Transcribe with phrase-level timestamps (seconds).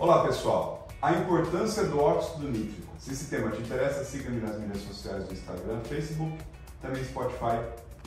[0.00, 2.86] Olá pessoal, a importância do óxido nítrico.
[3.00, 6.38] Se esse tema te interessa, siga-me nas mídias sociais do Instagram, Facebook,
[6.80, 7.58] também Spotify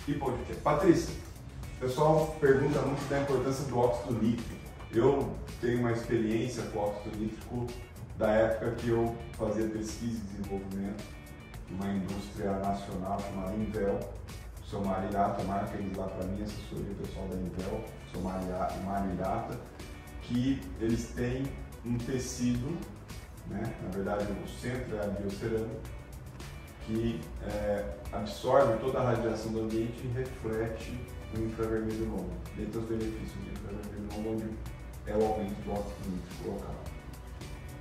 [0.08, 0.62] e podcast.
[0.62, 1.14] Patrícia,
[1.76, 4.62] o pessoal pergunta muito da importância do óxido nítrico.
[4.94, 7.68] Eu tenho uma experiência com óxido nítrico
[8.18, 11.04] da época que eu fazia pesquisa e desenvolvimento
[11.70, 14.00] numa indústria nacional chamada Invel.
[14.64, 18.22] O seu Mário Irata, marca eles lá para mim, assessoria pessoal da Invel, o seu
[18.22, 19.60] Mário Irata,
[20.22, 21.44] que eles têm
[21.86, 22.78] um tecido,
[23.48, 23.74] né?
[23.84, 26.02] na verdade o centro é a biocerâmica,
[26.86, 31.00] que é, absorve toda a radiação do ambiente e reflete
[31.36, 32.32] o infravermelho longo.
[32.56, 34.54] Dentre os benefícios do infravermelho longo,
[35.08, 36.76] é o aumento do óxido nítrico local.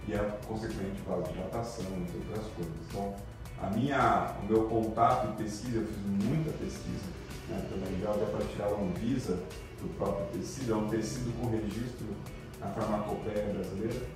[0.09, 2.75] E é consequente vasodilatação e outras coisas.
[2.89, 3.15] Então,
[3.63, 7.07] a minha, o meu contato em pesquisa, eu fiz muita pesquisa,
[7.49, 9.39] né, também já para tirar a Anvisa
[9.81, 12.07] do próprio tecido, é um tecido com registro
[12.61, 14.07] na farmacopeia brasileira,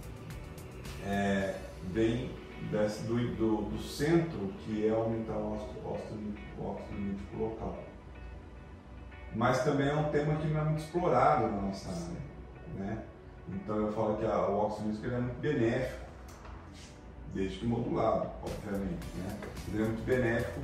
[1.07, 1.59] é,
[1.93, 2.31] vem
[2.71, 7.79] desse, do, do, do, centro, que é aumentar o óxido nítrico local.
[9.35, 12.25] Mas também é um tema que não é muito explorado na nossa área.
[12.77, 13.03] Né?
[13.49, 16.05] Então eu falo que a, o óxido nítrico é muito benéfico,
[17.35, 19.07] desde que modulado, obviamente.
[19.17, 19.39] Né?
[19.69, 20.61] Ele é muito benéfico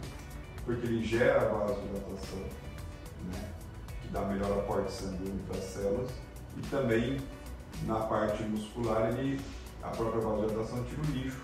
[0.65, 3.49] porque ele gera vasodilatação, né?
[4.03, 6.11] que dá melhor aporte sanguíneo para as células
[6.57, 7.21] e também
[7.87, 9.41] na parte muscular, ele,
[9.83, 11.41] a própria vasodilatação tira o lixo.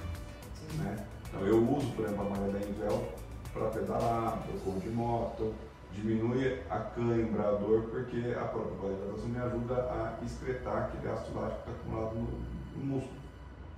[0.79, 1.07] Né?
[1.29, 3.09] Então eu uso, por exemplo, a malha da Invel
[3.53, 5.55] para pedalar, eu corro de moto,
[5.93, 11.41] diminui a cãibra, a dor, porque a própria vasodilatação me ajuda a excretar aquele ácido
[11.41, 13.21] lático que está acumulado no, no músculo.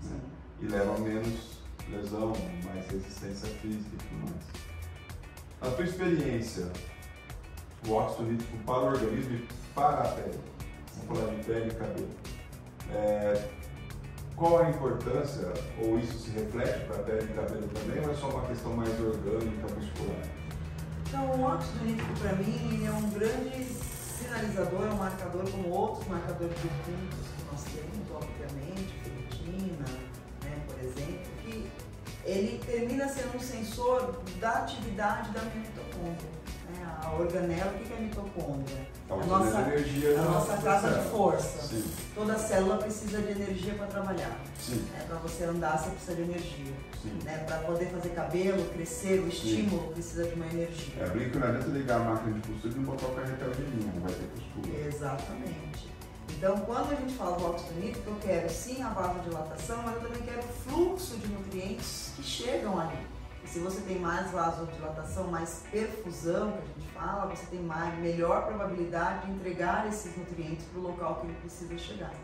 [0.03, 0.20] Né?
[0.61, 1.59] E leva menos
[1.91, 2.33] lesão,
[2.65, 4.69] mais resistência física e tudo mais.
[5.61, 6.70] Na tua experiência,
[7.87, 10.39] o óxido nítrico para o organismo e para a pele,
[11.06, 12.09] vamos falar de pele e cabelo,
[12.92, 13.48] é,
[14.36, 18.14] qual a importância, ou isso se reflete para a pele e cabelo também, ou é
[18.14, 20.22] só uma questão mais orgânica, muscular?
[21.09, 26.06] Então, o óxido nítrico para mim é um grande sinalizador, é um marcador como outros
[26.09, 29.84] marcadores pontos que nós temos, obviamente, ferritina,
[30.44, 31.71] né, por exemplo, que
[32.25, 36.39] ele termina sendo um sensor da atividade da mitocôndria
[37.09, 38.89] a organela, o que é a mitocôndria?
[39.09, 41.67] A, a nossa, energia a nossa casa de força.
[41.67, 41.84] Sim.
[42.15, 44.37] Toda célula precisa de energia para trabalhar.
[44.97, 46.75] É, para você andar, você precisa de energia.
[47.25, 47.39] Né?
[47.47, 49.93] Para poder fazer cabelo, crescer, o estímulo Sim.
[49.95, 51.03] precisa de uma energia.
[51.03, 53.62] É, brinco, não adianta ligar a máquina de costura e não botar o carretel de
[53.62, 54.87] linha, não vai ter costura.
[54.87, 55.97] Exatamente.
[56.38, 60.03] Então, quando a gente fala do óxido nítrico, eu quero sim a vasodilatação, mas eu
[60.03, 62.97] também quero o fluxo de nutrientes que chegam ali.
[63.44, 68.47] Se você tem mais vasodilatação, mais perfusão, que a gente fala, você tem mais, melhor
[68.47, 72.15] probabilidade de entregar esses nutrientes para o local que ele precisa chegar.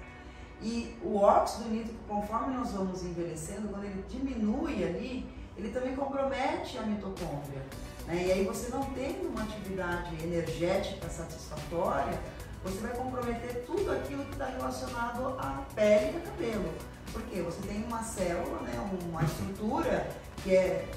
[0.63, 6.79] E o óxido nítrico, conforme nós vamos envelhecendo, quando ele diminui ali, ele também compromete
[6.79, 7.63] a mitocôndria.
[8.07, 8.27] Né?
[8.27, 12.17] E aí você não tem uma atividade energética satisfatória,
[12.65, 16.73] você vai comprometer tudo aquilo que está relacionado à pele e ao cabelo.
[17.13, 18.73] Porque você tem uma célula, né,
[19.07, 20.11] uma estrutura
[20.43, 20.89] que é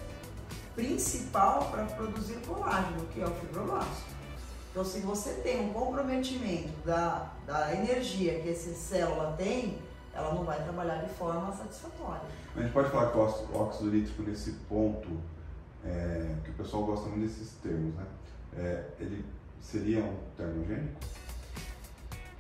[0.74, 4.18] principal para produzir colágeno, que é o fibroblasto.
[4.72, 9.80] Então, se você tem um comprometimento da, da energia que essa célula tem,
[10.14, 12.22] ela não vai trabalhar de forma satisfatória.
[12.56, 15.10] A gente pode falar que o óxido nítrico nesse ponto,
[15.86, 18.06] é, que o pessoal gosta muito desses termos, né?
[18.56, 19.26] É, ele
[19.60, 20.96] seria um termogênico?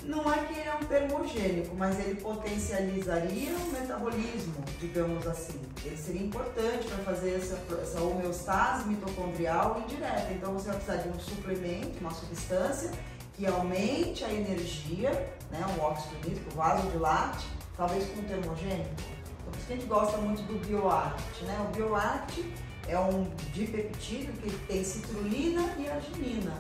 [0.04, 5.60] Não é que ele é um termogênico, mas ele potencializaria o metabolismo, digamos assim.
[5.84, 10.32] Ele seria importante para fazer essa, essa homeostase mitocondrial indireta.
[10.32, 12.92] Então você vai precisar de um suplemento, uma substância
[13.34, 15.12] que aumente a energia,
[15.52, 18.90] né, o óxido nítrico, o vasodilate, talvez com um termogênico.
[18.90, 21.44] Então, por isso que a gente gosta muito do BioAct.
[21.44, 21.68] Né?
[21.70, 22.54] O BioAct
[22.88, 26.54] é um dipeptídeo que tem citrulina e arginina.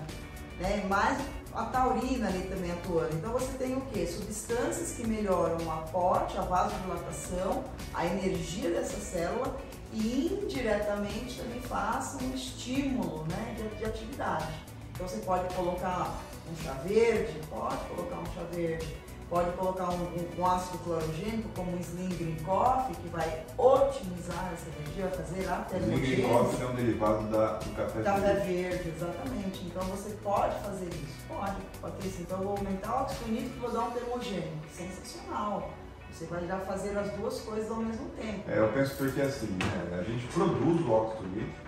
[0.59, 0.85] Né?
[0.87, 1.17] Mais
[1.57, 3.15] a taurina ali também atuando.
[3.15, 4.05] Então você tem o que?
[4.05, 7.63] Substâncias que melhoram o aporte, a vasodilatação,
[7.95, 9.57] a energia dessa célula
[9.91, 14.53] e indiretamente também façam um estímulo né, de, de atividade.
[14.93, 16.15] Então você pode colocar
[16.51, 18.95] um chá verde, pode colocar um chá verde
[19.29, 24.69] Pode colocar um, um, um ácido clorogênico como Slim Green Coffee, que vai otimizar essa
[24.69, 25.65] energia, vai fazer a
[25.99, 28.53] Green Coffee é um derivado da, do café, café verde.
[28.53, 28.93] verde.
[28.95, 29.65] exatamente.
[29.65, 31.25] Então você pode fazer isso.
[31.27, 32.21] Pode, Patrícia.
[32.21, 34.67] Então eu vou aumentar o óxido nítrico e vou dar um termogênico.
[34.73, 35.71] Sensacional.
[36.09, 38.49] Você vai já fazer as duas coisas ao mesmo tempo.
[38.49, 41.67] É, eu penso porque assim, né, a gente produz o óxido nítrico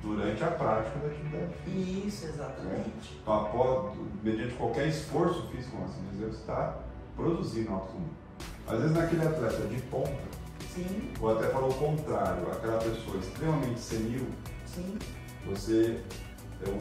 [0.00, 2.06] durante a prática da atividade física.
[2.06, 2.78] Isso, exatamente.
[2.78, 3.18] Né?
[3.22, 6.32] Então, após, mediante qualquer esforço físico, assim dizer,
[7.14, 8.24] está produzindo óxido nítrico.
[8.66, 10.34] Às vezes naquele atleta de ponta,
[10.74, 14.26] Sim, ou até falar o contrário, aquela pessoa extremamente senil,
[14.66, 14.98] sim,
[15.46, 16.00] você,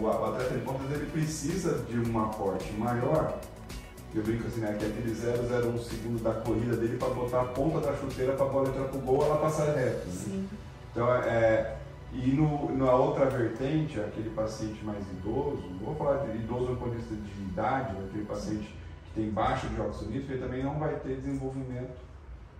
[0.01, 3.39] o atleta de ponta ele precisa de um aporte maior.
[4.15, 4.75] Eu brinco assim, né?
[4.77, 8.45] Que é aquele 0,01 segundo da corrida dele para botar a ponta da chuteira para
[8.45, 10.07] a bola entrar pro gol ela passar reto.
[10.07, 10.13] Né?
[10.13, 10.49] sim.
[10.91, 11.77] Então, é,
[12.13, 16.91] e no, na outra vertente, aquele paciente mais idoso, vou falar de idoso no ponto
[16.91, 18.75] de vista de idade, aquele paciente
[19.13, 21.93] tem baixo dióxido nítrico, ele também não vai ter desenvolvimento,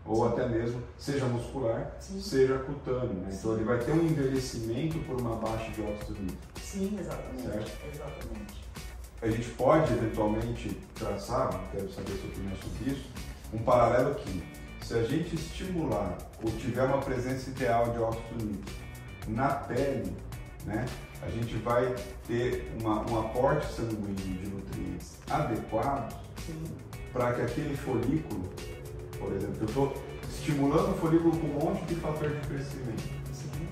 [0.05, 2.19] ou até mesmo, seja muscular, Sim.
[2.19, 3.13] seja cutâneo.
[3.13, 3.29] Né?
[3.31, 6.59] Então, ele vai ter um envelhecimento por uma baixa dióxido nítrico.
[6.61, 7.43] Sim, exatamente.
[7.43, 7.71] Certo.
[7.93, 8.63] Exatamente.
[9.21, 13.09] A gente pode, eventualmente, traçar, quero saber sua opinião sobre isso,
[13.53, 14.43] um paralelo que,
[14.81, 18.83] se a gente estimular ou tiver uma presença ideal de óxido nítrico
[19.29, 20.13] na pele,
[20.65, 20.85] né,
[21.21, 21.93] a gente vai
[22.27, 26.15] ter uma, um aporte sanguíneo de nutrientes adequados
[26.45, 26.63] Sim,
[27.11, 28.49] para que aquele folículo,
[29.19, 29.93] por exemplo, eu estou
[30.29, 33.03] estimulando o folículo com um monte de fator de crescimento.
[33.31, 33.67] sim,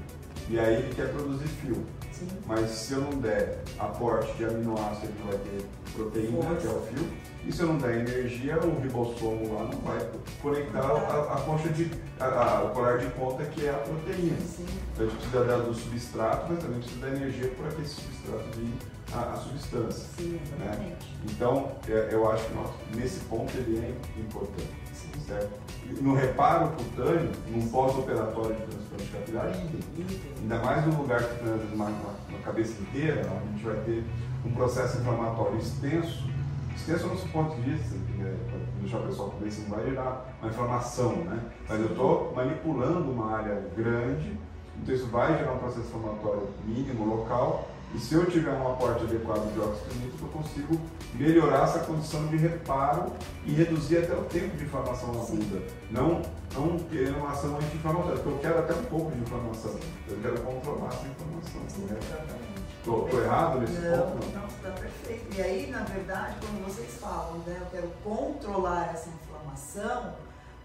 [0.49, 1.83] E aí ele quer produzir fio.
[2.11, 2.27] sim.
[2.45, 6.81] Mas se eu não der aporte de aminoácido, ele vai ter proteína, que é o
[6.81, 7.07] fio.
[7.45, 10.07] E se eu não der energia, o ribossomo lá não vai
[10.41, 11.89] conectar a, a concha de.
[12.19, 14.37] A, a- o colar de ponta que é a proteína.
[14.41, 17.81] Sim, Então a gente precisa da- do substrato, mas também precisa da energia para que
[17.81, 18.73] esse substrato vire
[19.13, 20.05] a, a substância.
[20.17, 21.17] sim, exatamente.
[21.29, 24.69] Então é, eu acho que nesse ponto ele é importante.
[24.93, 25.09] Sim.
[25.27, 25.49] Certo?
[25.99, 30.19] No reparo cutâneo, num pós-operatório de transplante capilar, idem.
[30.41, 34.03] Ainda mais no lugar que vezes, uma, uma, uma cabeça inteira, a gente vai ter
[34.45, 36.29] um processo inflamatório extenso.
[36.75, 40.35] Extenso no ponto de vista, né, para deixar o pessoal com isso, não vai gerar
[40.41, 41.39] uma inflamação, né?
[41.69, 44.37] Mas eu estou manipulando uma área grande,
[44.81, 47.67] então isso vai gerar um processo inflamatório mínimo local.
[47.93, 50.81] E se eu tiver um aporte adequado de óxido nítrico, eu consigo
[51.13, 53.11] melhorar essa condição de reparo
[53.45, 55.61] e reduzir até o tempo de inflamação bunda.
[55.91, 56.21] Não,
[56.55, 59.75] não querendo uma ação anti-inflamatória, porque eu quero até um pouco de inflamação.
[60.07, 61.87] Eu quero controlar essa inflamação.
[61.87, 62.50] Correto?
[62.81, 64.25] Estou errado nesse Não, ponto?
[64.33, 64.41] Não.
[64.41, 65.37] não, está perfeito.
[65.37, 70.15] E aí, na verdade, quando vocês falam, né, eu quero controlar essa inflamação,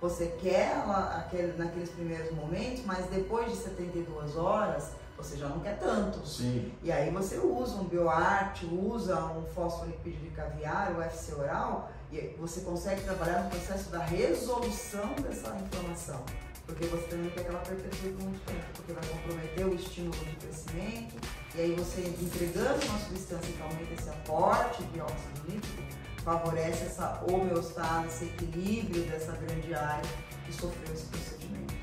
[0.00, 5.60] você quer ela aquele, naqueles primeiros momentos, mas depois de 72 horas, você já não
[5.60, 6.26] quer tanto.
[6.26, 11.90] Sim, E aí você usa um bioarte, usa um fosfolipídio de caviar, o FC oral,
[12.10, 16.22] e você consegue trabalhar no processo da resolução dessa inflamação.
[16.66, 20.36] Porque você também quer que ela por muito tempo, porque vai comprometer o estímulo de
[20.36, 21.14] crescimento,
[21.54, 25.82] e aí você entregando uma substância que aumenta esse aporte de óxido nítrico,
[26.24, 30.10] favorece essa homeostase, esse equilíbrio dessa grande área
[30.44, 31.74] que sofreu esse procedimento.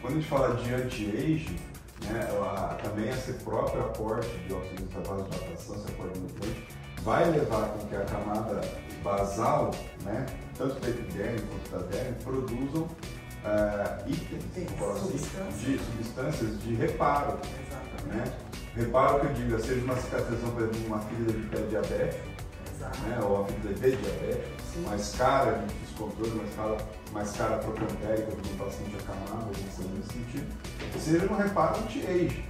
[0.00, 1.56] quando a gente fala de anti-age,
[2.10, 6.18] né, a- também esse próprio aporte de óxido nítrico à base de dilatação, esse aporte
[6.18, 6.66] nutriente,
[7.02, 8.60] vai levar com que a camada
[9.02, 9.70] basal,
[10.02, 12.88] né, tanto da epiderme quanto da derme, produzam
[13.44, 15.60] ah, itens, Sim, assim, substâncias.
[15.60, 17.38] de substâncias de reparo.
[17.68, 18.30] Exatamente.
[18.30, 18.32] Né?
[18.76, 22.28] Reparo que eu diga, seja uma cicatrização, por exemplo, uma ferida de pé diabético,
[23.06, 23.18] né?
[23.22, 25.64] ou uma ferida de diabético, mais cara
[25.94, 26.76] de descontrole, mais cara,
[27.12, 30.52] mais cara procantérica para um paciente acamado, alguma coisa nesse sentido,
[30.98, 32.44] seja um reparo anti-age,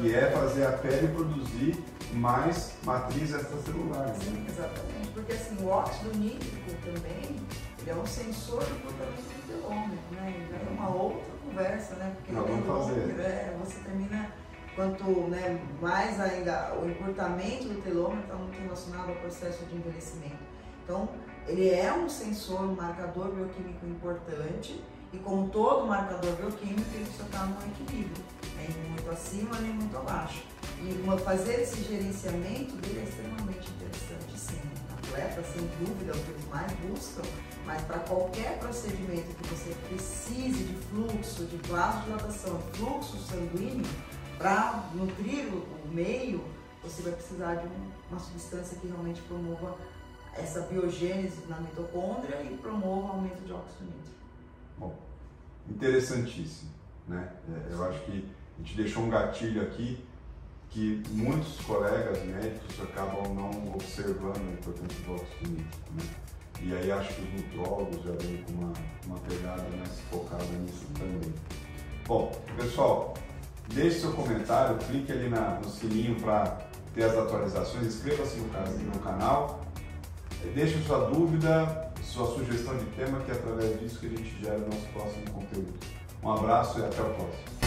[0.00, 1.82] que é fazer a pele produzir
[2.12, 4.08] mais matriz extracelular.
[4.08, 4.14] né?
[4.20, 5.08] Sim, exatamente.
[5.14, 7.36] Porque assim, o óxido nítrico também,
[7.78, 10.34] ele é um sensor do comportamento do telômero, né?
[10.50, 12.12] E aí é uma outra conversa, né?
[12.16, 13.20] Porque Nós vamos fazer.
[13.20, 14.32] é, você termina,
[14.74, 20.38] quanto né, mais ainda, o encurtamento do telômero está muito relacionado ao processo de envelhecimento.
[20.84, 21.08] Então,
[21.46, 24.82] ele é um sensor, um marcador bioquímico importante,
[25.12, 28.24] e como todo marcador bioquímico, ele precisa estar num equilíbrio,
[28.56, 30.42] nem muito acima, nem muito abaixo.
[30.80, 34.60] E fazer esse gerenciamento dele é extremamente interessante, sim.
[34.96, 37.22] Atleta, sem dúvida, é o que eles mais buscam,
[37.66, 43.84] mas para qualquer procedimento que você precise de fluxo, de vasodilatação, fluxo sanguíneo,
[44.38, 46.44] para nutrir o, meio,
[46.82, 49.76] você vai precisar de um- uma substância que realmente promova
[50.36, 54.16] essa biogênese na mitocôndria e promova o aumento de óxido nítrico.
[54.78, 54.94] Bom,
[55.68, 56.70] interessantíssimo.
[57.08, 57.28] Né?
[57.68, 60.04] É, Eu acho que a gente deixou um gatilho aqui
[60.68, 65.92] que muitos colegas médicos acabam não observando a importância do óxido nítrico.
[65.94, 66.02] Né?
[66.62, 68.72] E aí acho que os nutrólogos já vêm com uma,
[69.06, 71.34] uma pegada mais focada nisso também.
[72.06, 73.14] Bom, pessoal,
[73.72, 76.58] deixe seu comentário, clique ali na- no sininho para
[76.94, 79.60] ter as atualizações, inscreva-se no, no canal,
[80.48, 84.58] deixe sua dúvida, sua sugestão de tema, que é através disso que a gente gera
[84.58, 85.74] o nosso próximo conteúdo.
[86.22, 87.59] Um abraço e até o próximo.